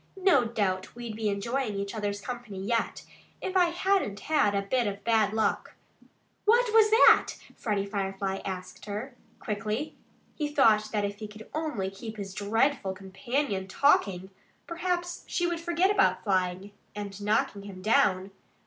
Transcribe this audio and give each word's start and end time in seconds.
No 0.17 0.45
doubt 0.45 0.95
we'd 0.95 1.15
be 1.15 1.29
enjoying 1.29 1.75
each 1.75 1.93
other's 1.93 2.21
company 2.21 2.59
yet, 2.59 3.05
if 3.39 3.55
I 3.55 3.65
hadn't 3.65 4.21
had 4.21 4.55
a 4.55 4.63
bit 4.63 4.87
of 4.87 5.03
bad 5.03 5.31
luck." 5.31 5.75
"What 6.45 6.73
was 6.73 6.89
that?" 6.89 7.33
Freddie 7.55 7.85
Firefly 7.85 8.39
asked 8.43 8.85
her 8.85 9.13
quickly. 9.39 9.95
He 10.33 10.47
thought 10.47 10.89
that 10.91 11.05
if 11.05 11.19
he 11.19 11.27
could 11.27 11.47
only 11.53 11.91
keep 11.91 12.17
his 12.17 12.33
dreadful 12.33 12.93
companion 12.93 13.67
TALKING, 13.67 14.31
perhaps 14.65 15.23
she 15.27 15.45
would 15.45 15.59
forget 15.61 15.91
about 15.91 16.23
FLYING 16.23 16.71
and 16.95 17.21
knocking 17.23 17.61
him 17.61 17.83
down. 17.83 18.31